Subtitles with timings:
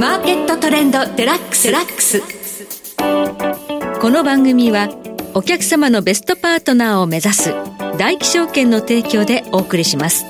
[0.00, 1.70] マーケットトレンドデラックス。
[1.70, 2.22] ラックス
[4.00, 4.88] この番組は
[5.34, 7.54] お客様のベストパートナーを目指す
[7.98, 10.24] 大気証券の提供でお送りします。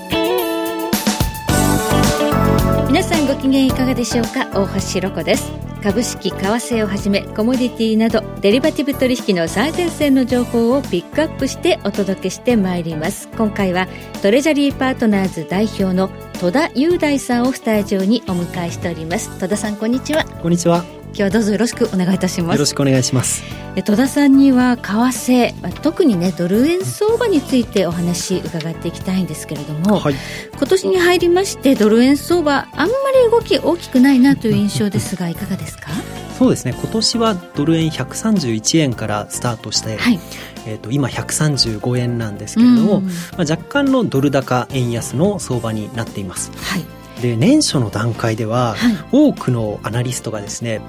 [2.88, 4.48] 皆さんご機嫌いかがでしょうか？
[4.60, 5.52] 大橋ロコです。
[5.82, 13.28] 株式為替をはじめコモディティなどデリバティブ取引の最前線の情報をピックアップしてお届けしてまいります。
[13.36, 13.88] 今回は
[14.22, 19.38] トレジャリーパートナーズ代表の戸田雄大さんをスタジオにお迎えしております。
[19.38, 20.24] 戸田さんこんにちは。
[20.24, 20.99] こんにちは。
[21.10, 22.56] 今日はどうぞよろしくお願いいたします。
[22.56, 23.42] よろしくお願いします。
[23.84, 30.14] 戸田さんには為替特にねドル円相場についてお話伺っていきたいんですけれども、はい、
[30.56, 35.90] 今年に入りましてドル円相場あんまり動き大きくないなという印象ですがいかがですか？
[36.38, 36.74] そうですね。
[36.78, 40.18] 今年はドル円131円からスタートして、はい、
[40.66, 46.50] えーと、今135円なんですけれども、うん、まあ、若干のドル高円安の相場になっています。
[46.56, 50.80] はいで年初の段階では、はい、多くのアナリストがですね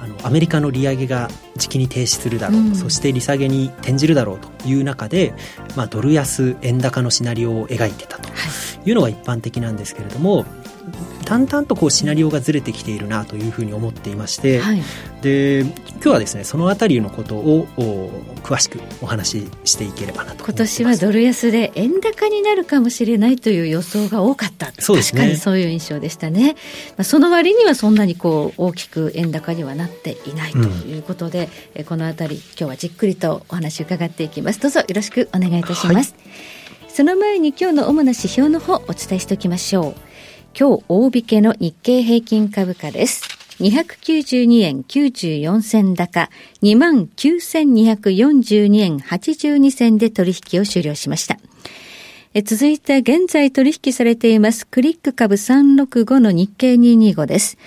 [0.00, 5.32] あのアメリカの利上げが時期に停止するだろう、うん、そして利下げに転じるだろうという中で、
[5.76, 8.28] まあ、ドル安円高のシナリオを描いてたと
[8.84, 10.44] いうのが一般的なんですけれども、
[11.24, 14.82] だんだんとこうシナリオがずれてきているなというふうに思っていまして、はい、
[15.22, 17.66] で今日はですねそのあたりのことを
[18.42, 24.72] 詳しくお話ししていければなと今年はドル安で円高になるかもしれないという予想が多かった。
[24.78, 26.54] そうです、ね、確かにそういう印象でしたね、
[26.96, 34.60] まあ、その割にはそんなにこう大きく円高にはなっていないということで、うん、このあたり今日はじっくりとお話伺っていきます。
[34.60, 40.11] どうぞよろしくお願いいたします、はい、その前に今日の主な指標の方お伝えしておきましょう
[40.58, 43.22] 今日大引けの日経平均株価です。
[43.58, 46.28] 292円94銭高、
[46.62, 51.38] 29,242円82銭で取引を終了しました。
[52.44, 57.58] 続いて現在取引されていますクリック株365の日経225です。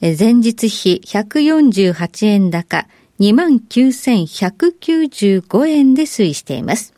[0.00, 2.86] 前日比148円高、
[3.18, 6.94] 29,195円で推移しています。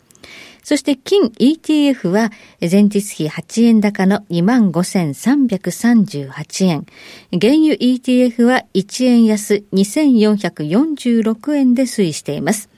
[0.71, 6.87] そして金 ETF は前日比8円高の25,338円。
[7.33, 12.69] 原油 ETF は1円安2,446円で推移しています。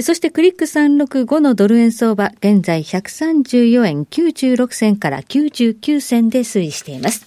[0.00, 7.26] そしてクリック365のドル円相場、現在134円96銭から99銭で推移しています。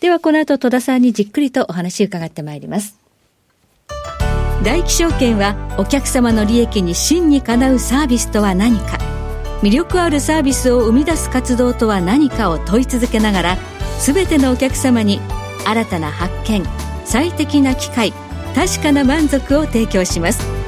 [0.00, 2.98] ではこの後戸田さんにじっくりとお話伺ってまいります。
[4.62, 9.11] 大気証券はお客様の利益に真にかなうサービスとは何か
[9.62, 13.56] 魅力あるサービスを生み出す活動とは何かを問い続けながら
[14.00, 15.20] 全てのお客様に
[15.64, 16.64] 新たな発見
[17.04, 18.12] 最適な機会
[18.54, 20.62] 確かな満足を提供します。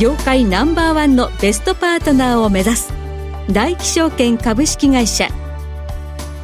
[0.00, 2.92] 業界ナンバーワンのベストパートナーを目指す
[3.50, 5.28] 大気証券株式会社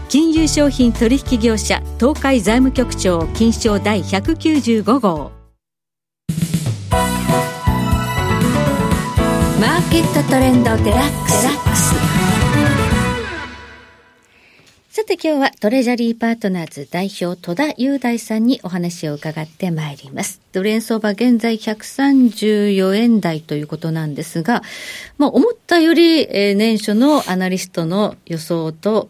[0.09, 5.38] 金融商品取引業者東海財務局長金賞第195号。
[9.61, 11.49] マーケットトレンドデラックス
[14.89, 20.41] さて今日はトレジャリーパートナーズ代表戸田雄大さんにお話を伺ってまいります。
[20.53, 24.63] ドル円相場現在134円台ということなんですが、
[25.19, 29.09] まあ思ったより、えー、年初のアナリストの予想と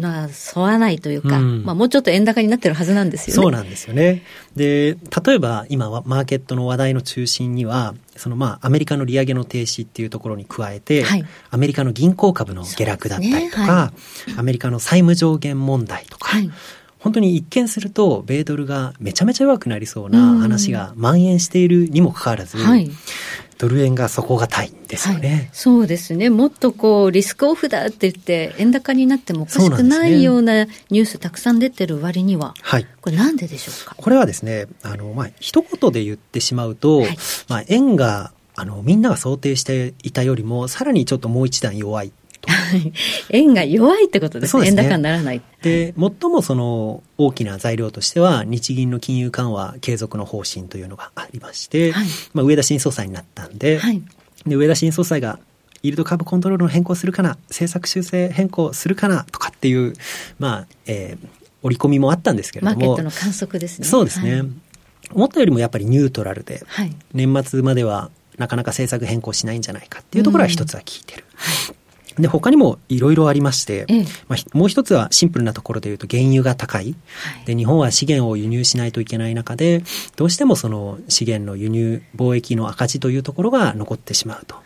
[0.00, 3.42] まあ、沿わないというか、うん、まあ、もうちょっと円高になってるはずなんですよね。
[3.42, 4.24] そうなんですよね。
[4.56, 4.96] で、
[5.26, 13.70] 例えば今はマーケットの話題の中心には、そのまあ、アメリカの利上げの停止っていうところに加えて、はい、アメリカの銀行株の下落だったりとか、ね。
[13.70, 13.92] は
[14.28, 16.50] い、アメリカの債務上限問題とか、はい
[16.98, 22.90] 本当に一見すると米ドルがめちゃめちゃ弱くなりそうな話が蔓延しているにもかかわらず、はい、
[23.56, 26.30] ドル円が底堅いんですよね、はい、そうですね。
[26.30, 33.94] もっとこう、リスクオフだって言って、円高になってもおかしくないようなニュースたくさん出てる割には、はい、これなんででしょうか？
[33.96, 37.16] これはですね、あの、まあ、一言で言ってしまうと、はい、
[37.48, 42.12] まあ、円があの、みんなが想定していたよりも、さらにちょっともう一段弱い
[43.30, 44.66] 円が弱いってことですね。
[44.66, 45.42] すね円高にならない。
[45.62, 54.02] で、最もその大きな材料としては、日銀の金融緩和継続の方針というのがありまして、はい、まあ、上田新総裁になったんで、はい、
[54.46, 55.38] で上田新総裁が
[55.82, 59.94] イールド株コントロールの変更するかな、政策修正変更するかなとかっていう、
[60.38, 61.28] まあ、えー、
[61.62, 62.76] 織り込みもあったんですけれども。
[62.76, 63.86] マーケットの観測ですね。
[63.86, 64.40] そうですね。
[64.40, 64.50] はい、
[65.12, 66.64] 思ったよりもやっぱりニュートラルで、
[67.12, 71.24] 年末まではなかなか政策変更しないんじゃないかっていうところは一つは聞いてる。
[71.70, 71.77] うん
[72.18, 76.90] で、他にもいろいろありまして、ええ、まあ、もう一つはシンプルなところで言うと原油が高い、は
[77.42, 79.82] い、で、日本は資源を輸入しないといけない中で、
[80.16, 84.56] どうしてもその資源の輸入、貿易の赤字というところが残ってしまうと。
[84.56, 84.62] は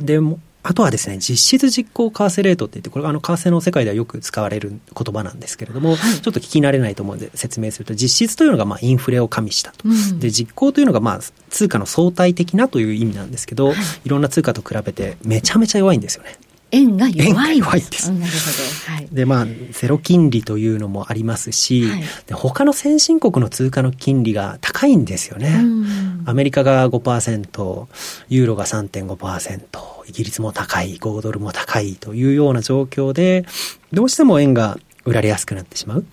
[0.00, 0.20] い、で、
[0.68, 9.88] あとはですね、実質実行為替レートって言って、これはあの為替の世界ではよく使われる言葉なんですけれども、はい、ちょっと聞き慣れないと思うので説明すると、実質というのがまあインフレを加味したと。
[9.88, 11.20] うん、で、実行というのがまあ
[11.50, 16.36] 通貨の相対的なという意味なんですけど、はい、いろんな通貨と比べてめちゃめちゃ弱いんですよね。
[16.72, 18.10] 円が弱いんです。
[18.10, 18.94] なるほど。
[18.94, 19.08] はい。
[19.12, 25.62] で、まあ、ゼロ金利というのもありますし、はい、で他の先進国の通貨の金利が高いんですよね。
[26.26, 27.86] アメリカが5%、
[28.28, 33.46] ユーロが3.5%、イギリスも高い、5ドルも高いというような状況で、
[33.92, 36.04] どうしても円が売られやすくなってしまう。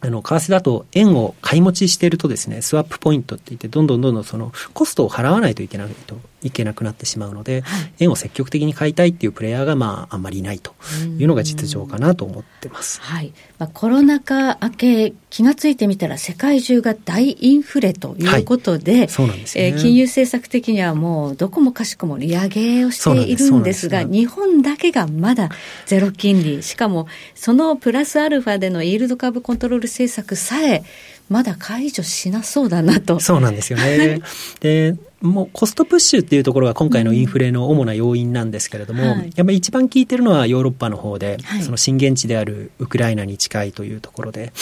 [0.00, 10.74] あの、為替だと円を買い持ちしているとですね、スワップポイントって言って、どんどんどんどんそのコストを払わないといけないといけなくなってしまうので、はい、円を積極的に買いたいっていうプレイヤーがまああんまりいないと
[11.18, 13.00] いうのが実情かなと思ってます。
[13.00, 13.32] はい。
[13.58, 25.48] まあ、コロナ禍明け気がついてみたら世界中が大インフレということで、はい、そうなんですね、えー、金融政策的にはもうどこもかしこも利上げをしているんですが、日本だけがまだ
[25.86, 30.84] ゼロ金利、しかもそのプラスアルファでのイールド株コントロール政策さえ
[31.28, 33.18] まだ解除しなそうだなと。
[33.20, 34.20] そうなんですよね。
[34.60, 34.94] で、
[35.24, 44.52] もうコストプッシュっていうところが今回のインフレの主な要因なんですけれども、うんはい、やっぱり一番効いてるのはヨーロッパの方で、はい、その震源地であるウクライナに近いというところで、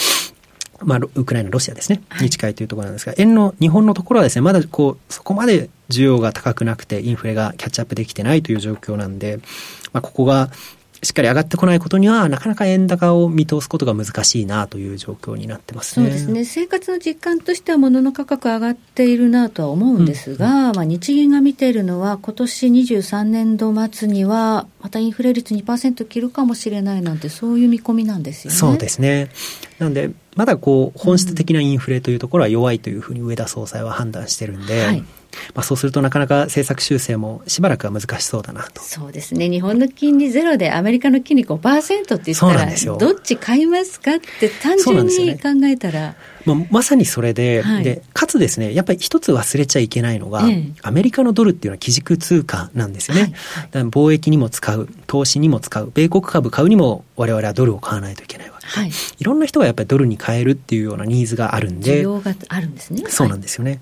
[0.81, 9.39] まあ、ウクライナ、ロシアですね、に近いというところなんですが、円の、日本のところはですね、まだこう、そこまで需要が高くなくて、インフレがキャッチアップできてないという状況なんで、
[9.91, 10.49] まあ、ここが
[11.03, 16.07] しっかり上がってこないことには、なかなか円高を見通すことが難しいなという状況になってますね。
[16.07, 16.45] そうですね。
[16.45, 28.57] 生活の実感としては物の価格上がっているなとは思うんですが、うんうん、まあ日銀が見ているのは、今年23年度末には、またインフレ率2%切るかもしれないなんて、そういう見込みなんですよね。
[28.57, 29.29] そうですね。
[29.79, 35.03] なんで、まだこう、本質的なインフレというところは弱いというふうに上田総裁は判断してるんで、はい
[35.53, 38.81] まあ、そうするとなかなか政策修正もしばらくは難しそうだなと。
[38.81, 39.49] そうですね。
[39.49, 46.15] 日本の金利ゼロでアメリカの金利5%って言ったら、どっち買いますかって単純に考えたら。
[46.45, 53.21] まあ、まさにそれではい、で、かつですね、やっぱり一つ忘れちゃいけないのが、ええ、アメリカのドルっていうのは基軸通貨なんですよね。
[53.21, 53.31] はい
[53.83, 61.99] はい、貿易にも使う、投資にも使う、米国株買うにも我々はドルを買わないといけないはい、いろんな人がやっぱりドルに変えるっていうようなニーズがあるんで。
[61.99, 63.03] 需要があるんですね。
[63.09, 63.81] そうなんですよね。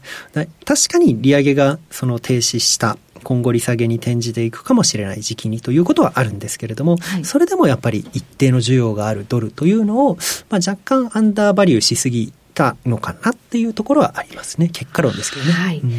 [0.66, 10.18] 確かに利上げがその停止した今後利下げに転じていくかもしれない時期にということはあるんですけれども、はい、それでもやっぱり一定の需要があるドルというのを、
[10.50, 14.70] まあ、若干アンダーバリューしすぎたのかなっていうところはありますね。
[14.70, 15.52] 結果論ですけどね。
[15.52, 15.80] はい。
[15.80, 15.92] うん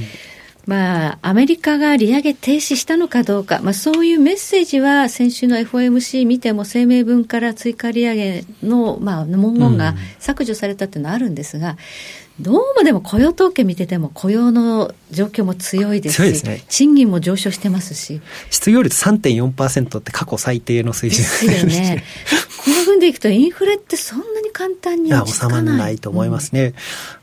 [0.67, 11.77] まあ、アメリカが利上げ停止したのかどうか、まあ、そういうメッセージは先週の FOMC 見ても声明文から追加利上げの、まあ、文言が削除されたっていうのはあるんですが、
[12.41, 18.21] どうもでも雇用統計見てても雇用の状況も強いですし、ね、賃金も上昇してますし。
[18.51, 22.05] 失業率3.4%って過去最低の水準ですよね。
[22.65, 25.59] この分でいくとインフレってそん簡単に落ち着かない。
[25.59, 26.75] 収まらないと思いますね。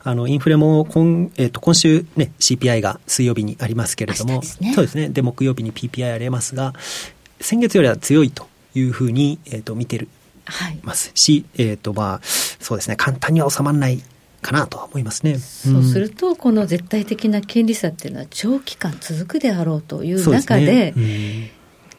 [0.04, 5.08] うん、あの、インフレも今、えっ、ー、と、今週ね、CPI が水曜日にありますけれども、ね、そうですね。
[5.08, 6.74] で、木曜日に PPI ありますが、
[7.40, 10.08] 先月よりは強いというふうに、えっ、ー、と、見てる。
[10.46, 14.02] はい、ますし、えっ、ー、と、まあ、そうですね、簡単には収まらない
[14.42, 15.38] かなと思いますね。
[15.38, 20.94] そうすると、この絶対的な権利差っていうのは長期間続くであろうという中で、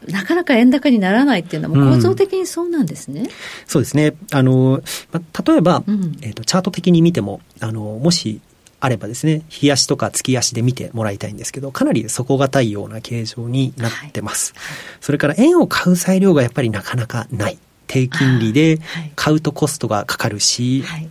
[0.08, 3.22] なかなか円高にならないっていうのは、構造的にそうなんですね。
[3.22, 3.28] うん、
[3.68, 4.14] そうですね。
[4.32, 4.82] あの、
[5.12, 8.42] ま、例えば、うん、えっ、ー、と、チャート的に見ても、あの、もし、
[8.80, 14.54] あればですね、日足とか月足で見てもらいたいんですけど、かなり底堅いような形状になってます。
[14.56, 14.64] はい、
[15.02, 17.60] それから円を買う裁量がやっぱりなかなかない。
[17.86, 18.80] 低金利で
[19.16, 21.10] 買うとコストがかかるし、はい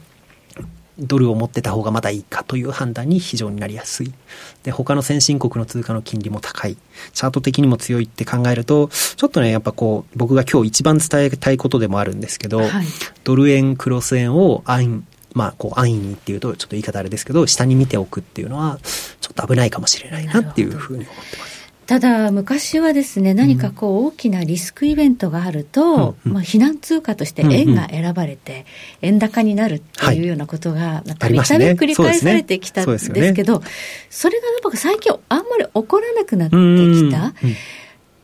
[1.00, 4.12] ドルを持ってた方がまだいいかという判断に非常になりやすい。
[4.62, 6.76] で、他の先進国の通貨の金利も高い。
[7.12, 12.87] チャート的にも強いって考えると、ちょっとね、やっぱこう、僕が今日一番伝えたいことでもあるんですけど、はい、
[13.25, 15.02] ドル円、クロス円を安
[15.33, 18.78] まあ、こう、安易にっていうと、ちょっと言い方あれですけど、下に見ておくっていうのは、
[19.21, 21.60] ちょっと危ないかもしれないなっていうふうに思ってます。
[21.90, 28.64] ただ、昔はですね、何かこう、大きなリスクイベントがあると、うん、まあ、避難通貨として円が選ばれて、
[29.02, 33.61] 円高になるっていうようなことが、たびたび繰り返されてきたんですけど、
[34.09, 37.35] それがなんか最近あんまり起こらなくなってきた。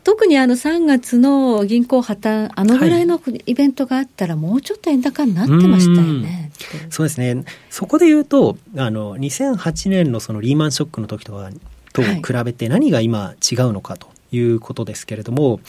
[0.04, 6.52] 特にあの3月の銀行破綻、あのぐらいのイベントがあったら、もうちょっと円高になってましたよね。
[6.88, 7.44] そうですね。
[7.68, 11.50] そこで言うと、あの、2008年のそのリーマンショックの時とか
[11.96, 15.60] と比べて何が今違うのかということですけれども、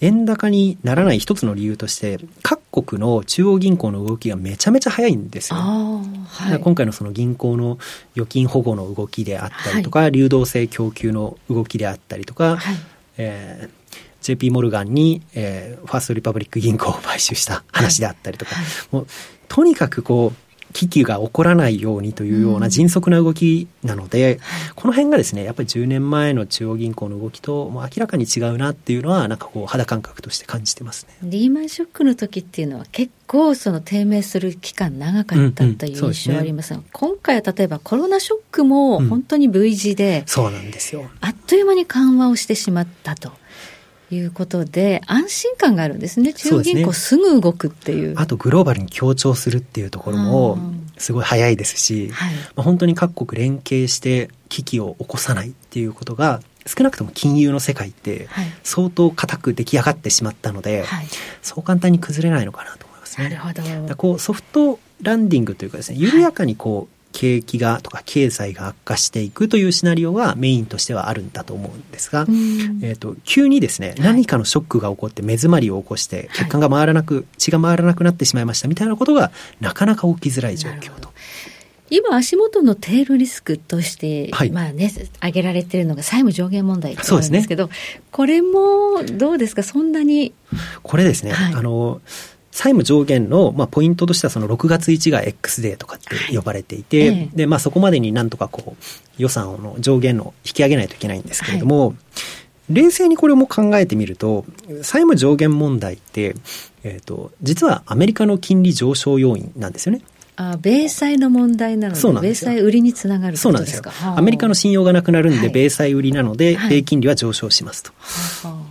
[0.00, 5.60] 円高にならない一つの理由として、各国の中央銀行の動きがめちゃめちゃ早いんですよ。
[5.60, 7.78] はい、今回のその銀行の
[8.16, 12.76] 預金保護の動きであったりとか、はい、流動性供給の動きであったりとか、はい、
[13.18, 13.82] えー
[14.22, 19.06] JP モルガンに、えー、ファーストリパブリック銀行を買収した話であったりとか、はい、もう
[19.48, 24.40] とにかくこう危機が起こらないようにというような迅速な動きなので、うん、
[24.74, 31.14] この辺がですねやっぱり10年前の中央銀行の動きともう明らかに違うなっていうのはなんかこう肌感覚として感じてますね。
[31.22, 41.10] リーマンショックの時っていうのは結構その低迷する期間長かったという印象ありますが、うんうんすね、今回は例えばコロナショックも本当に V 字で、うん、そうなんですよ。
[41.20, 43.32] あっという間に緩和をしてしまったと。
[44.14, 46.32] いうことで、安心感があるんですね。
[46.34, 48.06] 中央銀行すぐ動くっていう。
[48.06, 50.58] うね、あとグローバルに協調するっていうところも、
[50.98, 58.28] すごい早いですし、はい、まあ、本当に各国連携して危機を起こさないっていうことが、少なくとも金融の世界って
[58.62, 61.06] 相当固く出来上がってしまったので、はい、
[61.42, 63.28] そう簡単に崩れないのかなと思いますね。
[63.28, 63.52] なるほ
[63.88, 63.96] ど。
[63.96, 81.12] こうソフトランディングというかですね、緩やかにこう、景気がとか経済が悪化していくというシナリオがメインとしてはあるんだと思うんですが、えーと、急にですね何かのショックが起こって目詰まりを起こして血管が回らなく、血が回らなくなってしまいましたみたいなことがなかなか起きづらい状況と。
[81.94, 87.72] 今足元のテールリスクとして、はい、まあね、挙げられているのが債務上限問題なんですけど、ね、
[88.10, 90.32] これもどうですか、そんなに。
[90.82, 92.00] これですね、はい、あの、
[92.52, 98.82] 債務上限の、まあ、ポイントとしてはその6月1が X デーとかって呼ばれていて、はい、で、まあ、そこまでになんとかこう
[99.16, 104.44] 予算の上限の引き上げないといけないんですけれども、はい、冷静にこれも考えてみると
[104.82, 106.36] 債務上限問題って、
[106.84, 110.02] えーと、実はアメリカの金利上昇要因なんですよね。
[110.34, 113.82] あ米債の問題なので、そうなんです米債売りにつながるそうなんですよ。
[114.16, 117.92] アメリカの信用がなくなるんで、米債売りなので、米金利は上昇しますと。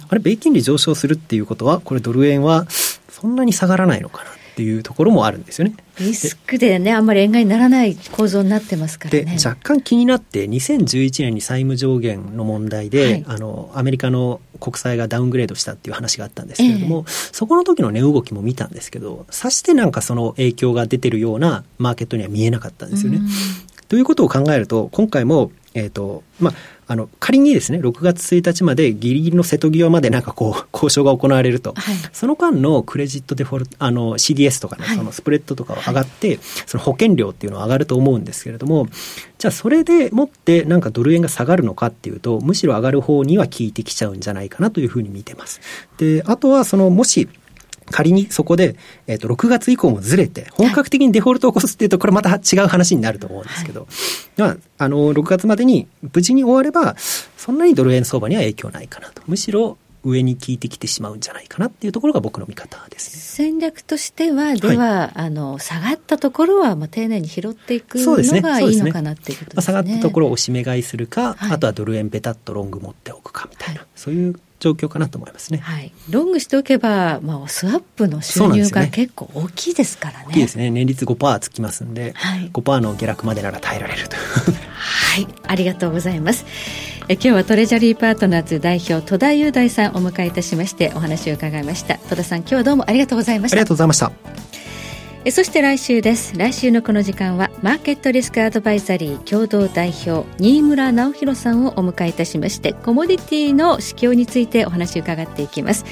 [0.10, 2.66] あれ、米金利上昇するっていうことは、これドル円は
[3.22, 5.76] そんなに下がらないのかなっていうところもあるんですよね。
[6.00, 9.26] リスクでね、あんまり円買いにならない構造になってますからね。
[9.26, 23.22] で、若干気になって、2011年に債務上限の問題で、はい、あの、アメリカの国債がダウングレードしたっていう話があったんですけれども、えー、そこの時の値動きも見たんですけど、さしてなんかその影響が出てるようなマーケットには見えなかったんですよね。
[23.88, 26.54] ということを考えると、今回も、えっ、ー、と、まあ、
[26.88, 38.88] あの、仮にですね、6月1日までギリギリの瀬戸際までなんかこう、 交渉が行われると、はい、その間のクレジットデフォルト、あの、CDS とかのそのスプレッドとかは上がって、はい、その保険料っていうのは上がると思うんですけれども、
[39.38, 45.62] じゃあそれでもってなんかドル円が下がるのかっていうと、むしろ上がる方には効いてきちゃうんじゃないかなというふうに見てます。
[45.98, 47.30] で、あとはその、もし、
[47.92, 48.76] 仮にそこで、
[49.08, 53.88] えっ、ー、と、6月以降もずれて、本格的にデフォルトを起こすっていうと、これまた違う話になると思うんですけど、
[54.38, 56.96] はい、あの、6月までに無事に終われば、
[57.38, 59.22] そんなにドル円相場には影響ないかなと。
[59.28, 63.48] むしろ、上に効いてきてしまうんじゃないかなっていうところが僕の見方ですね。
[63.50, 69.56] 戦略としては、では、はい、あの、下がったところは、まあ、丁寧に拾っていくのがいいのかなっていうことですね。
[69.56, 75.58] すねまあ、下がったところを押し目買いするか、はい、あとはドル円ベタっとロング持っておくかみたいな、そういう状況かなと思いますね。
[75.58, 75.92] はい。
[76.10, 80.26] ロングしておけば、まあ、スワップの収入が結構大きいですからね。
[80.30, 80.70] 大きいですね。
[80.70, 84.16] 年率5%つきますんで、はい、5%の下落までなら耐えられると。
[84.16, 85.28] はい。
[85.48, 86.46] ありがとうございます。
[87.08, 94.51] え今日はトレジャリーパートナーズ代表戸田雄大さんお迎えいたしましてお話を伺いました戸田さん今日はどうもありがとうございましたありがとうございました
[95.30, 96.36] そして来週です。
[96.36, 105.86] 来週のこの時間はマーケットリスクアドバイザリー共同代表新村直弘さんをお迎えいたしましてコモディティの市況についてお話を伺っていきます。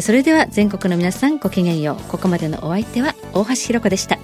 [0.00, 2.10] それでは全国の皆さんごきげんよう。
[2.10, 4.16] ここまでのお相手は大橋ひろ子でした。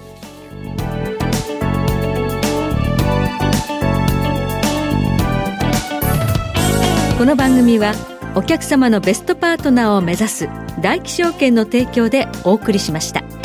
[7.17, 7.93] この番組は
[8.35, 10.49] お客様のベストパートナーを目指す
[10.81, 13.44] 大気証券の提供でお送りしました。